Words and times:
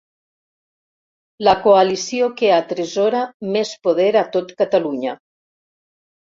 La 1.47 1.53
coalició 1.65 2.29
que 2.39 2.49
atresora 2.55 3.21
més 3.57 3.75
poder 3.85 4.09
a 4.23 4.25
tot 4.37 4.57
Catalunya. 4.63 5.15